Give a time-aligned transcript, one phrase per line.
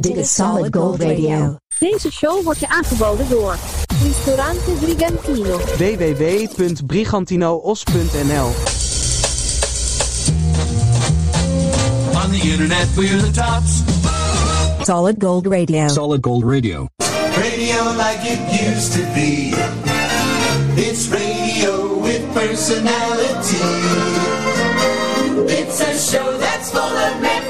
[0.00, 1.56] Dit is Solid Gold Radio.
[1.78, 3.56] Deze show wordt je aangeboden door
[4.02, 5.58] Ristorante Brigantino.
[5.58, 8.46] www.brigantinoos.nl
[12.22, 13.82] On the internet, we're the tops.
[14.82, 15.88] Solid Gold Radio.
[15.88, 16.86] Solid Gold Radio.
[17.36, 18.38] Radio like it
[18.74, 19.54] used to be.
[20.76, 23.58] It's radio with personality.
[25.46, 27.49] It's a show that's full of memories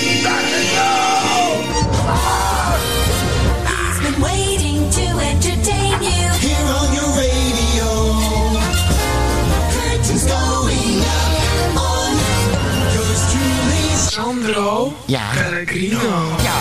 [14.11, 15.21] Sandro Ja.
[15.33, 15.99] Pellegrino.
[16.43, 16.53] Ja.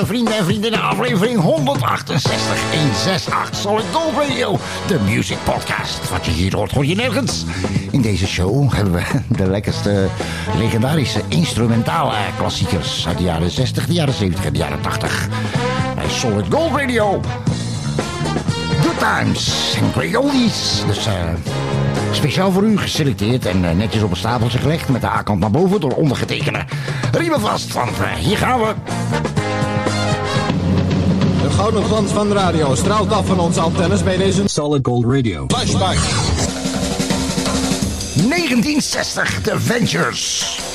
[0.00, 6.10] eh, vrienden en vriendinnen, aflevering 168 168 Solid Gold Radio, de music podcast.
[6.10, 7.44] Wat je hier hoort, hoor je nergens.
[7.90, 9.02] In deze show hebben we
[9.42, 10.06] de lekkerste
[10.56, 15.28] legendarische instrumentale klassiekers uit de jaren 60, de jaren 70 en de jaren 80.
[15.94, 17.20] Bij Solid Gold Radio.
[18.82, 20.82] Good times en great oldies.
[20.86, 21.12] Dus eh,
[22.12, 25.50] speciaal voor u geselecteerd en eh, netjes op een stapeltje gelegd met de A-kant naar
[25.50, 26.64] boven door ondergetekende.
[27.12, 28.74] Riemen vast, want eh, hier gaan we.
[31.42, 35.04] De gouden glans van de radio straalt af van onze antennes bij deze Solid Gold
[35.04, 35.44] Radio.
[35.48, 35.96] flashback.
[38.14, 40.69] 1960, The Ventures.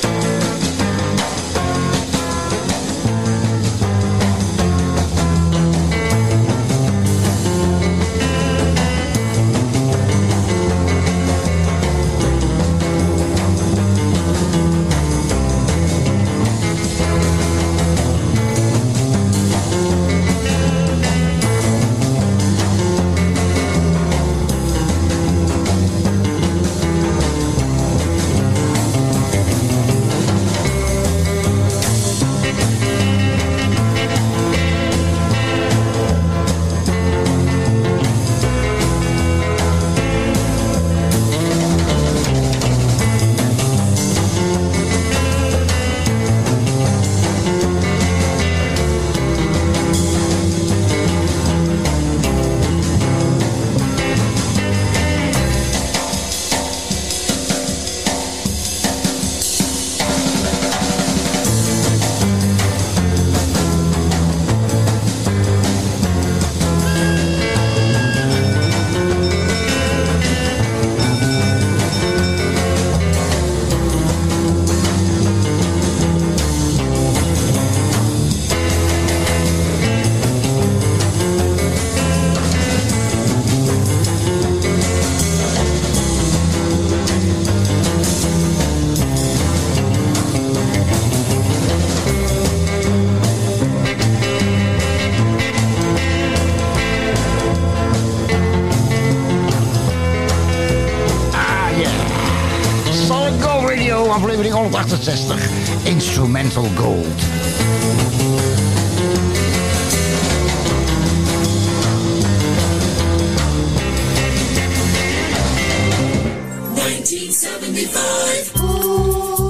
[103.41, 105.39] Gold Radio, aflevering 168.
[105.83, 107.05] Instrumental Gold.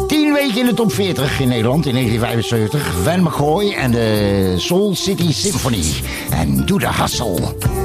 [0.07, 3.03] Tien weken in de top 40 in Nederland in 1975.
[3.03, 5.83] Van McCoy en de Soul City Symphony.
[6.29, 7.84] En Do the Hustle.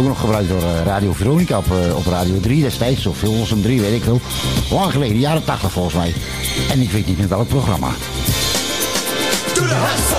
[0.00, 3.06] Ook nog gebruikt door eh, Radio Veronica op, eh, op Radio 3 destijds.
[3.06, 4.20] Of Hilversum 3, weet ik veel.
[4.70, 6.14] Lang geleden, jaren 80 volgens mij.
[6.70, 7.88] En ik weet niet meer welk programma.
[9.54, 10.18] Do the hustle.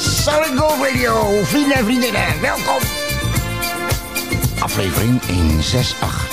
[0.00, 2.78] Solid Gold Radio, vrienden en vriendinnen, welkom.
[4.58, 6.27] Aflevering 168.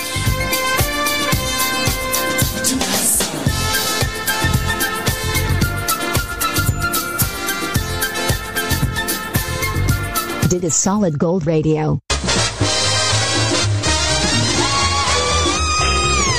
[10.48, 11.98] Dit is Solid Gold Radio.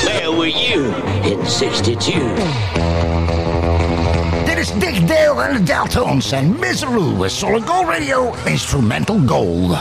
[0.04, 0.94] Where were you
[1.24, 2.13] in 62?
[4.45, 9.77] Dit is Dick Dale en de Deltones en Miseroo with Solid Gold Radio Instrumental Gold.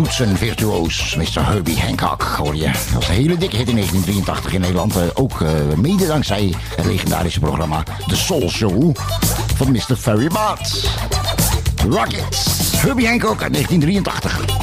[0.00, 1.46] Een toetsenvirtuoos, Mr.
[1.46, 2.64] Herbie Hancock, hoor je.
[2.64, 4.96] Dat was een hele dikke hit in 1983 in Nederland.
[4.96, 8.96] eh, Ook eh, mede dankzij het legendarische programma The Soul Show
[9.56, 9.96] van Mr.
[9.96, 10.90] Ferry Bart.
[11.88, 14.59] Rockets, Herbie Hancock uit 1983.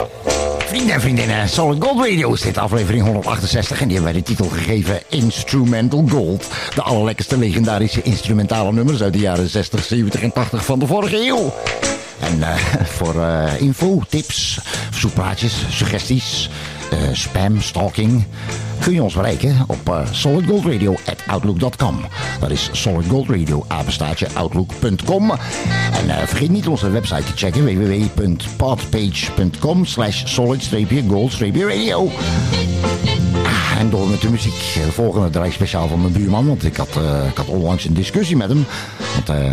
[0.59, 4.29] Vrienden en vriendinnen, Solid Gold Radio is dit aflevering 168 en die hebben wij de
[4.29, 6.47] titel gegeven Instrumental Gold.
[6.75, 11.27] De allerlekkerste legendarische instrumentale nummers uit de jaren 60, 70 en 80 van de vorige
[11.27, 11.53] eeuw.
[12.21, 12.57] En eh,
[12.97, 14.59] voor eh, info, tips,
[14.91, 16.51] verzoekplaatjes, suggesties,
[17.13, 18.25] spam, stalking...
[18.81, 22.01] kun je ons bereiken op eh, solidgoldradio.outlook.com.
[22.41, 23.67] Dat is solidgoldradio,
[24.35, 25.31] outlook.com.
[25.31, 25.39] En
[26.09, 32.11] eh, vergeet niet onze website te checken, www.podpage.com slash solid-gold-radio.
[33.45, 34.73] Ah, En door met de muziek.
[34.75, 37.95] De volgende draai speciaal van mijn buurman, want ik had, eh, ik had onlangs een
[37.95, 38.67] discussie met hem.
[39.15, 39.51] Want eh,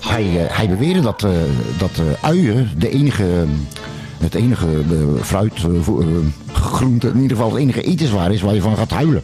[0.00, 1.30] hij, eh, hij beweerde dat, eh,
[1.78, 3.44] dat eh, uien de enige,
[4.18, 5.72] het enige eh, fruit, eh, eh,
[6.52, 9.22] groente, in ieder geval het enige etenswaar is waar je van gaat huilen.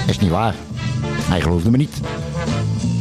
[0.00, 0.54] Dat is niet waar.
[1.04, 2.00] Hij geloofde me niet.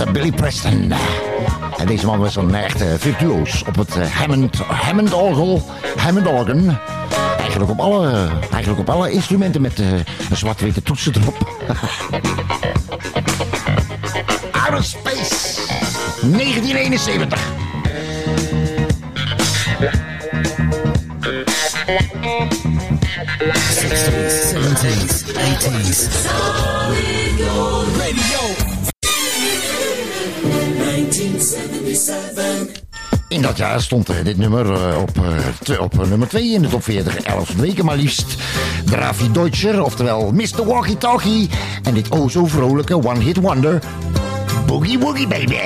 [0.00, 0.12] Mr.
[0.12, 0.92] Billy Preston.
[1.76, 6.78] En deze man was een echte virtuoos op het eh, Hammond, Hammond orgel, Hammond organ.
[7.38, 11.36] Eigenlijk op alle, eigenlijk op alle instrumenten met eh, een zwart-witte toetsen erop.
[14.64, 15.34] Outer Space
[16.20, 17.40] 1971.
[25.92, 28.59] Solid Gold Radio.
[33.40, 35.10] In dat jaar stond dit nummer eh, op,
[35.68, 37.16] eh, op eh, nummer 2 in de top 40.
[37.16, 38.34] 11 weken maar liefst.
[38.84, 40.64] Dravi Deutscher, oftewel Mr.
[40.64, 41.50] Walkie Talkie.
[41.82, 43.82] En dit o zo vrolijke One Hit Wonder.
[44.66, 45.56] Boogie Woogie Baby.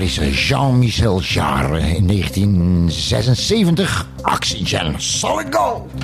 [0.00, 4.06] De legendarische Jean-Michel Jarre in 1976.
[4.22, 5.99] Oxygen Solid Gold.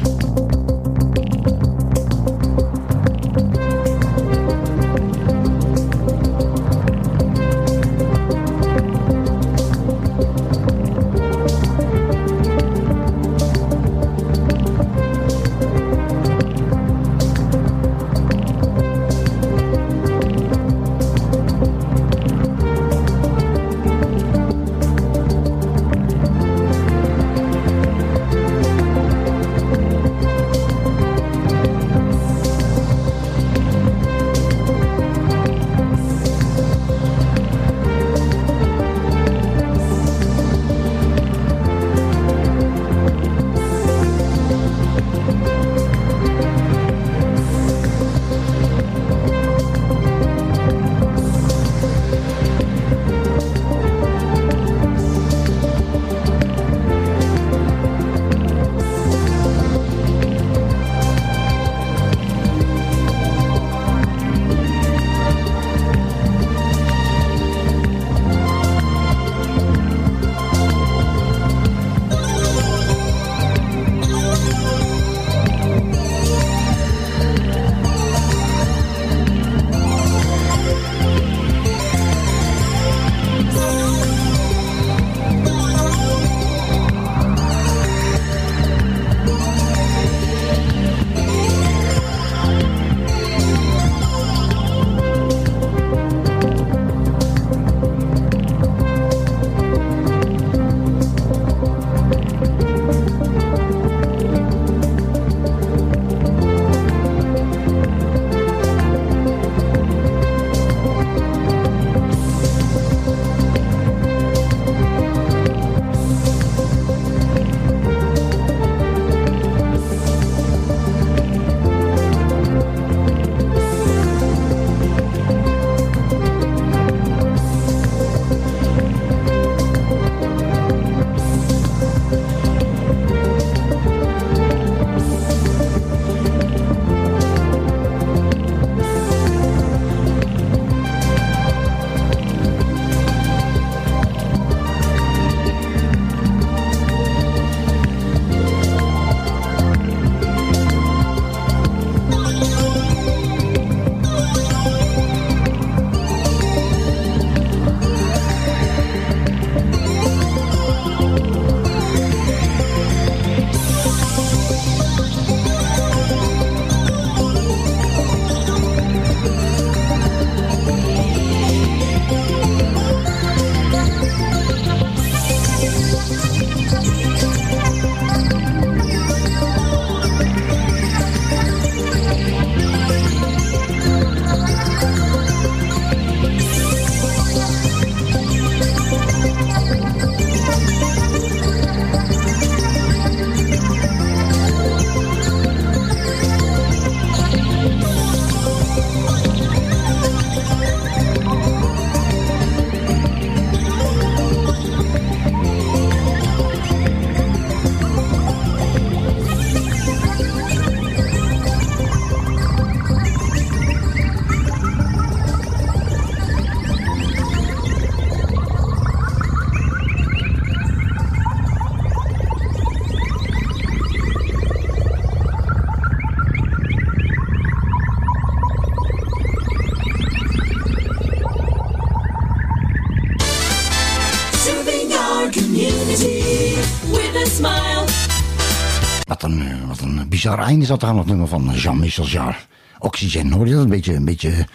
[240.26, 242.38] Bizar einde zat er aan het nummer van Jean-Michel Jarre.
[242.78, 243.62] Oxygen, hoor je dat?
[243.62, 244.46] Een beetje, een beetje,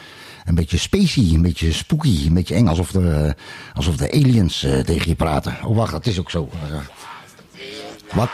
[0.46, 2.68] een beetje spacey, een beetje spooky, een beetje eng.
[2.68, 3.36] Alsof de,
[3.74, 5.58] alsof de aliens eh, tegen je praten.
[5.64, 6.50] Oh, wacht, dat is ook zo.
[6.70, 6.78] Eh,
[8.12, 8.30] wat?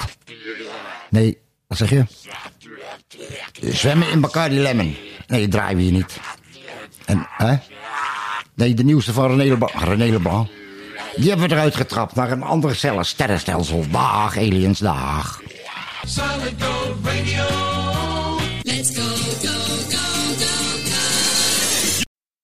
[1.09, 2.05] Nee, wat zeg je?
[3.61, 4.95] Zwemmen in Bacardi Lemon.
[5.27, 6.19] Nee, draaien we hier niet.
[7.05, 7.55] En, hè?
[8.53, 9.73] Nee, de nieuwste van René Leblanc.
[9.73, 10.49] René Leblanc.
[11.15, 13.85] Die hebben we eruit getrapt naar een ander sterrenstelsel.
[13.91, 15.41] Dag, aliens, dag.
[16.07, 17.43] Solid Gold Radio.
[18.65, 19.03] Let's go,
[19.43, 19.57] go,
[19.91, 20.07] go,
[20.39, 20.53] go,
[20.87, 21.03] go.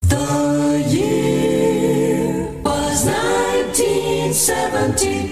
[0.10, 5.23] The year was 1970.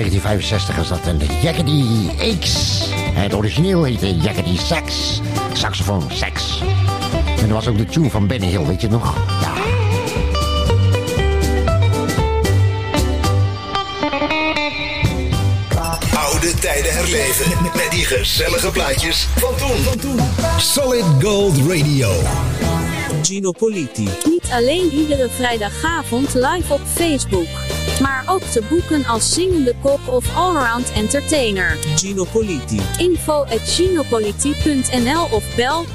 [0.00, 1.84] 1965 is dat een Jaggedy
[2.38, 2.78] X.
[3.14, 5.20] Het origineel heette Jaggedy Sax.
[5.52, 6.62] Saxofoon Sax.
[7.40, 9.14] En dat was ook de tune van Benny Hill, weet je nog?
[9.40, 9.52] Ja.
[16.18, 19.54] Oude tijden herleven met die gezellige plaatjes van
[20.00, 20.20] toen.
[20.58, 22.10] Solid Gold Radio.
[23.22, 24.08] Gino Politi.
[24.24, 27.46] Niet alleen iedere vrijdagavond live op Facebook,
[28.00, 31.76] maar ook te boeken als zingende kop of allround entertainer.
[31.96, 32.80] Gino Politi.
[32.98, 35.88] Info at ginopolitie.nl of bel 0654960230.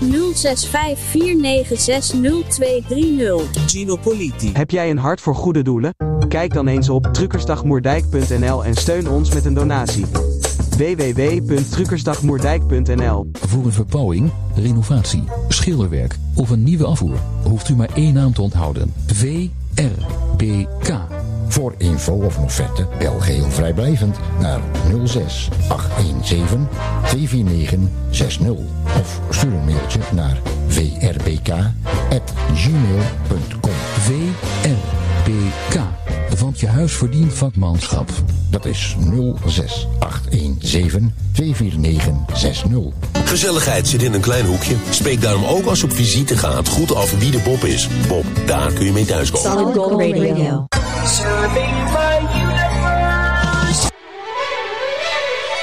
[3.65, 4.51] Gino Politi.
[4.53, 5.95] Heb jij een hart voor goede doelen?
[6.27, 10.05] Kijk dan eens op truckersdagmoerdijk.nl en steun ons met een donatie.
[10.77, 18.33] www.truckersdagmoerdijk.nl Voor een verbouwing, renovatie, schilderwerk of een nieuwe afvoer hoeft u maar één naam
[18.33, 18.93] te onthouden.
[19.05, 21.14] VRBK.
[21.47, 24.59] Voor info of een offerte bel geheel vrijblijvend naar
[25.03, 26.67] 06 817
[27.07, 27.79] 249
[28.09, 28.49] 60
[28.99, 31.75] of stuur een mailtje naar vrbk@gmail.com.
[33.99, 35.81] VRBK.
[36.39, 38.09] Want je huis verdient vakmanschap.
[38.49, 38.95] Dat is
[39.45, 42.71] 06 817 249 60.
[43.25, 44.75] Gezelligheid zit in een klein hoekje.
[44.89, 47.89] Spreek daarom ook als je op visite gaat goed af wie de Bob is.
[48.07, 49.51] Bob, daar kun je mee thuiskomen.
[49.51, 50.67] Solid Gold Radio.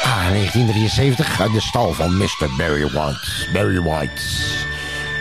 [0.02, 2.48] Ah, 1973 uit de stal van Mr.
[2.57, 3.50] Barry White.
[3.52, 4.22] Barry White.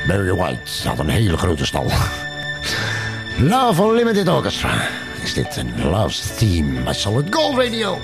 [0.07, 1.85] Barry White had een hele grote stal.
[3.37, 4.87] Love Unlimited Orchestra.
[5.23, 7.99] Is dit een Love's Theme bij Solid Gold Radio.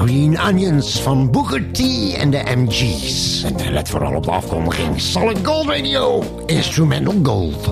[0.00, 1.80] Green Onions van Booker T
[2.14, 3.42] en de MG's.
[3.42, 5.00] En let vooral op de afkondiging.
[5.00, 7.70] Solid Gold Radio, Instrumental Gold.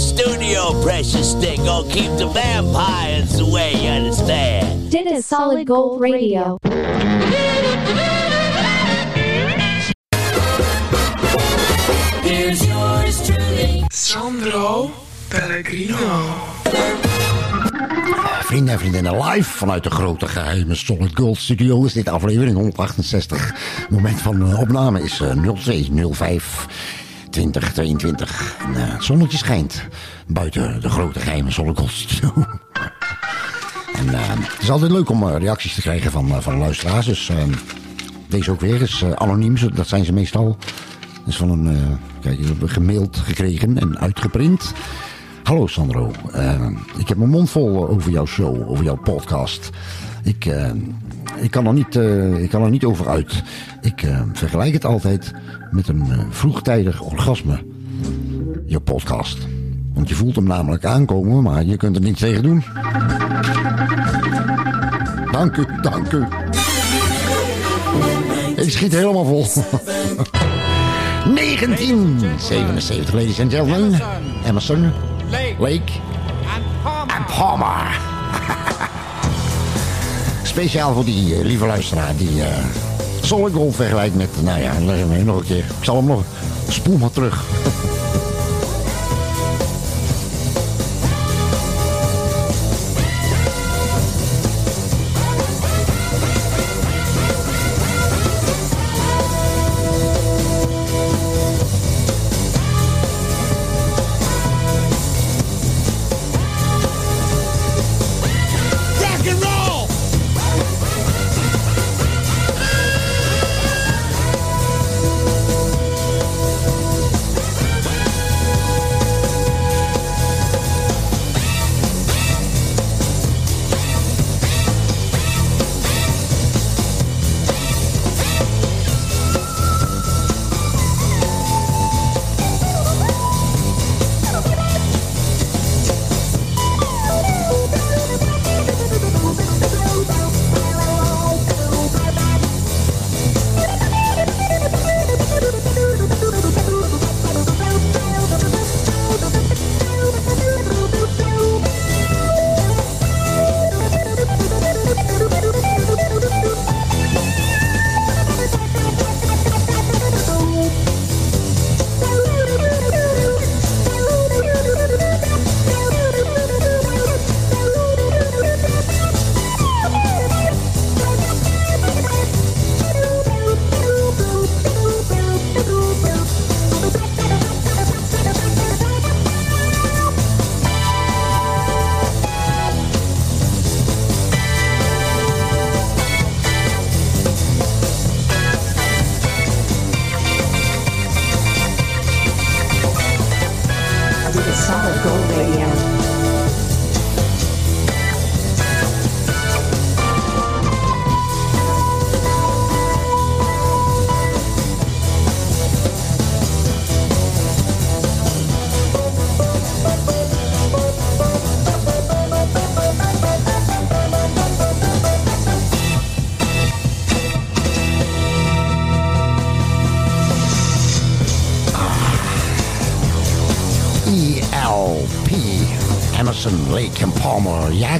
[0.00, 1.64] Studio, precious thing.
[1.64, 4.90] Gonna keep the vampires away, you understand?
[4.90, 6.58] Dit is Solid Gold Radio.
[12.22, 13.84] Here's yours truly.
[13.88, 14.90] Sandro
[15.28, 16.48] Pellegrino.
[18.50, 23.54] Vrienden en vriendinnen, live vanuit de grote geheime Solid Gold Studio is dit aflevering 168.
[23.90, 26.66] Moment van eh, opname is eh, 0205
[27.30, 28.56] 2022.
[28.66, 29.86] En, eh, het zonnetje schijnt
[30.26, 32.32] buiten de grote geheime Studio.
[34.00, 37.06] en eh, het is altijd leuk om eh, reacties te krijgen van, van luisteraars.
[37.06, 37.30] Dus
[38.28, 40.56] deze ook weer is anoniem, dat zijn ze meestal.
[41.24, 44.72] Dus van een, kijk, we hebben gemaild gekregen en uitgeprint.
[45.42, 46.66] Hallo Sandro, Eh,
[46.98, 49.70] ik heb mijn mond vol over jouw show, over jouw podcast.
[50.22, 50.70] Ik, eh,
[51.36, 53.42] ik, kan, er niet, eh, ik kan er niet over uit.
[53.80, 55.32] Ik eh, vergelijk het altijd
[55.70, 57.64] met een vroegtijdig orgasme.
[58.66, 59.38] Je podcast.
[59.94, 62.64] Want je voelt hem namelijk aankomen, maar je kunt er niets tegen doen.
[65.30, 66.24] Dank u, dank u.
[68.56, 69.46] Ik schiet helemaal vol.
[71.34, 74.00] 1977, ladies and gentlemen.
[74.46, 74.92] Emerson,
[75.58, 75.92] Lake
[77.06, 77.98] en Palmer.
[80.50, 82.42] Speciaal voor die eh, lieve luisteraar die
[83.20, 85.56] Solid Gold vergelijkt met, nou ja, leg hem nog een keer.
[85.58, 86.22] Ik zal hem nog,
[86.68, 87.44] spoel maar terug.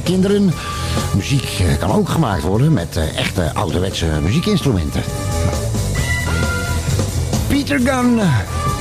[0.03, 0.53] kinderen,
[1.15, 5.03] muziek eh, kan ook gemaakt worden met eh, echte ouderwetse muziekinstrumenten.
[7.47, 8.19] Peter Gunn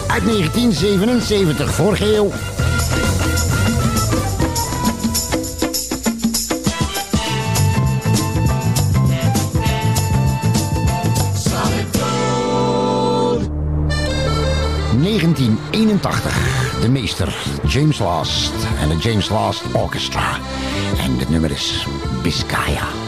[0.07, 2.31] uit 1977, vorige eeuw.
[11.35, 13.49] Solid gold.
[15.03, 16.79] 1981.
[16.81, 20.39] De meester James Last en de James Last Orchestra.
[21.11, 21.87] En het nummer is
[22.23, 23.00] Biscaya.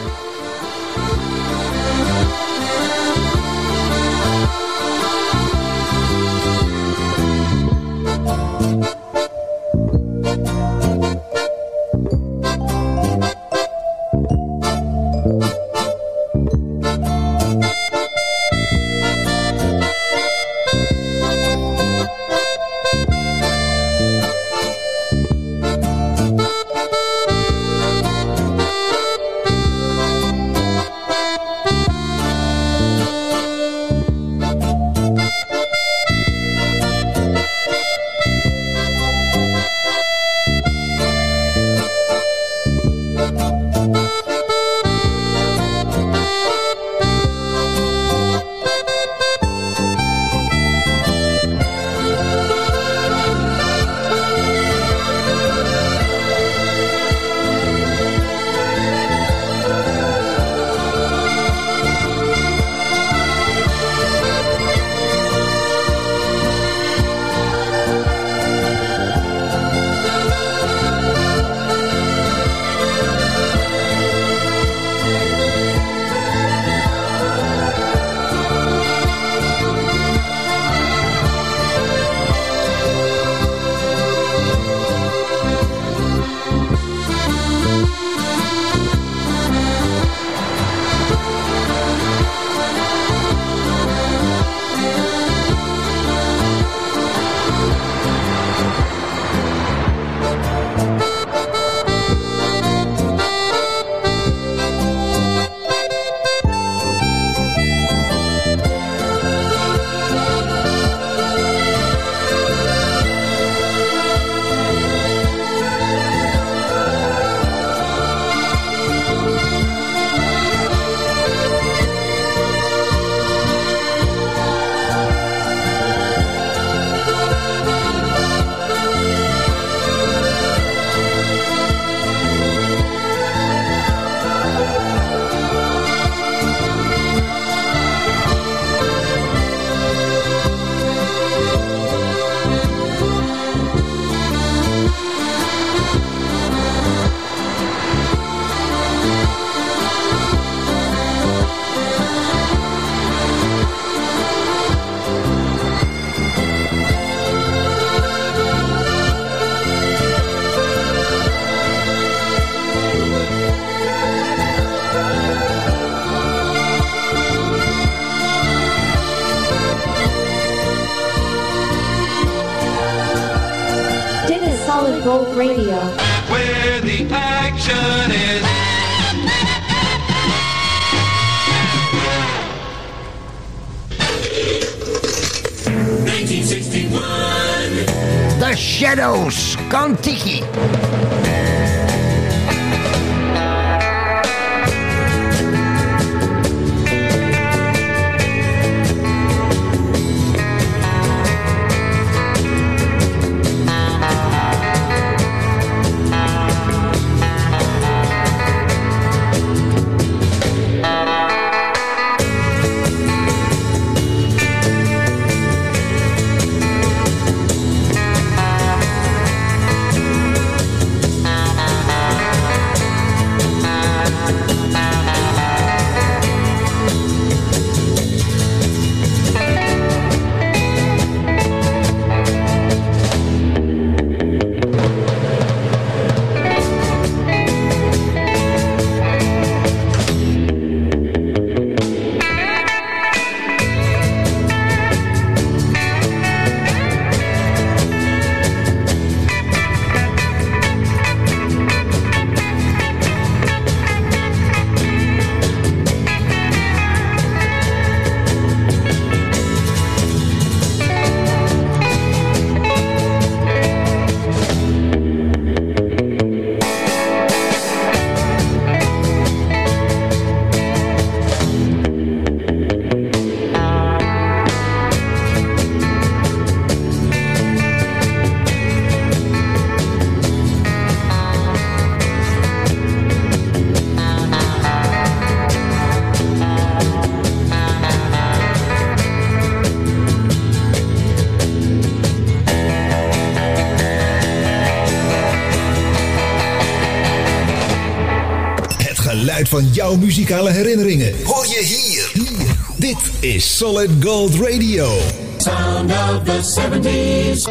[299.53, 301.13] Van jouw muzikale herinneringen.
[301.23, 302.11] Hoor je hier.
[302.13, 302.55] hier.
[302.77, 304.97] Dit is Solid Gold Radio.
[305.37, 307.43] Sound of the 70s.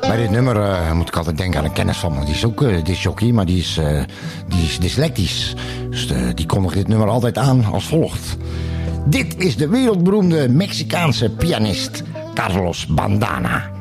[0.00, 2.24] Bij dit nummer eh, moet ik altijd denken aan een kennis van me.
[2.24, 4.02] Die is ook uh, disjockey, maar die is, eh,
[4.48, 5.54] die is dyslectisch.
[5.90, 8.36] Dus die kondigt dit nummer altijd aan als volgt.
[9.06, 12.02] Dit is de wereldberoemde Mexicaanse pianist
[12.34, 13.75] Carlos Bandana.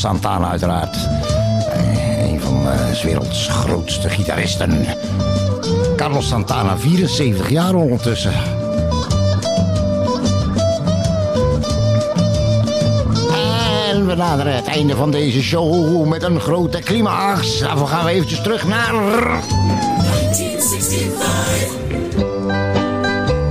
[0.00, 0.96] Santana uiteraard.
[1.72, 4.86] Eh, Een van eh, 's werelds grootste gitaristen.
[5.96, 8.32] Carlos Santana, 74 jaar ondertussen.
[13.90, 17.58] En we naderen het einde van deze show met een grote climax.
[17.58, 18.92] Daarvoor gaan we eventjes terug naar...
[18.92, 21.68] 1965.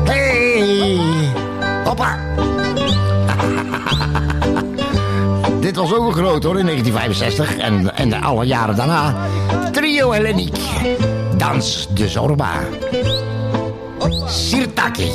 [0.04, 1.00] Hey!
[1.84, 2.29] Hoppa!
[5.70, 9.16] Dit was ook een groot hoor in 1965 en, en de alle jaren daarna.
[9.72, 10.58] Trio Helleniek.
[11.38, 12.52] Dans de Zorba.
[14.26, 15.12] Sirtaki.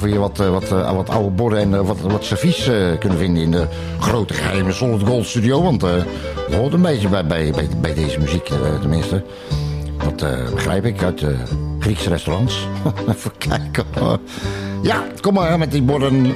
[0.00, 2.70] Of we hier wat, eh, wat, eh, wat oude borden en eh, wat, wat servies
[2.98, 3.66] kunnen vinden in de
[3.98, 5.62] grote geheime Solid Gold studio.
[5.62, 6.04] Want dat
[6.52, 9.24] hoort een beetje bij, bij, bij, bij deze muziek tenminste.
[10.16, 11.36] Dat begrijp ik uit de
[11.78, 12.66] Griekse restaurants.
[13.08, 13.84] Even kijken.
[13.98, 14.18] hoor.
[14.82, 16.34] Ja, kom maar met die borden.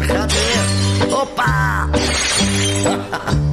[0.00, 0.64] Gaat weer.
[1.10, 1.88] Hoppa.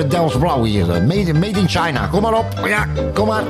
[0.00, 0.86] eh, originele Delft Blauw hier.
[1.34, 2.06] made in China.
[2.06, 2.46] Kom maar op.
[2.66, 3.44] Ja, kom maar.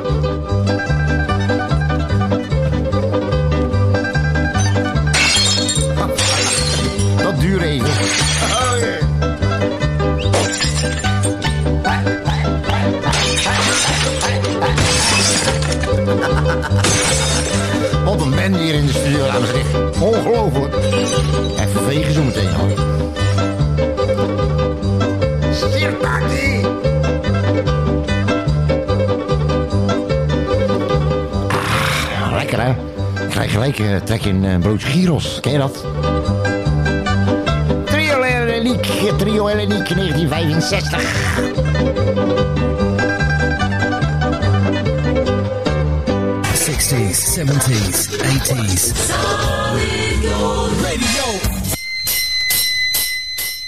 [33.80, 35.40] Eh, trek in een broodje gyros.
[35.40, 35.84] Ken je dat?
[37.84, 38.84] Trio Eleniek,
[39.18, 41.02] Trio Eleniek 1965.
[46.54, 48.92] 60s, 70s, 80s.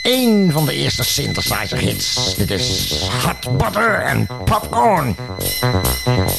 [0.02, 2.34] Eén van de eerste synthesizer hits.
[2.36, 2.94] Dit is
[3.24, 5.16] Hot Butter en Popcorn.
[6.04, 6.32] In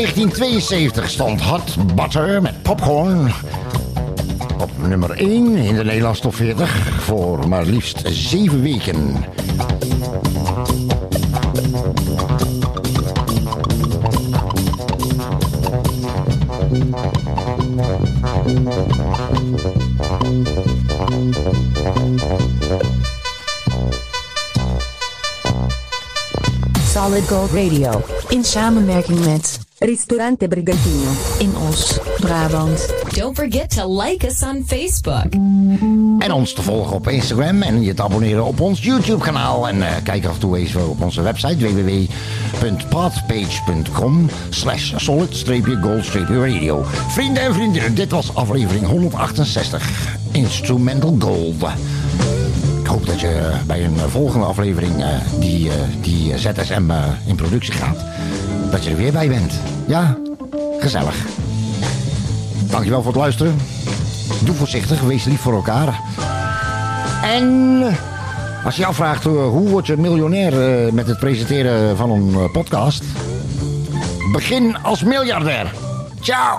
[0.00, 3.32] 1972 stond Hot Butter met Popcorn
[4.60, 6.70] op nummer 1 in de Nederlandse top 40
[7.00, 9.24] voor maar liefst 7 weken.
[26.86, 28.02] Solid Gold Radio.
[28.28, 32.94] In samenwerking met Ristorante Brigantino in Os, Brabant.
[33.14, 35.32] Don't forget to like us on Facebook.
[36.18, 39.68] En ons te volgen op Instagram en je te abonneren op ons YouTube kanaal.
[39.68, 46.84] En eh, kijk af en toe eens op onze website www.podpage.com slash solid-gold-radio.
[47.08, 50.18] Vrienden en vriendinnen, dit was aflevering 168.
[50.32, 51.64] Instrumental Gold.
[52.80, 55.08] Ik hoop dat je bij een volgende aflevering eh,
[55.38, 58.04] die, eh, die ZSM eh, in productie gaat,
[58.70, 59.52] dat je er weer bij bent.
[59.90, 60.16] Ja,
[60.78, 61.26] gezellig.
[62.70, 63.56] Dankjewel voor het luisteren.
[64.44, 66.00] Doe voorzichtig, wees lief voor elkaar.
[67.22, 67.82] En
[68.64, 72.52] als je afvraagt eh, hoe word je miljonair eh, met het presenteren van een eh,
[72.52, 73.04] podcast,
[74.32, 75.72] begin als miljardair.
[76.20, 76.58] Ciao!